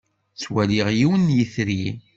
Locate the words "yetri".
1.37-1.83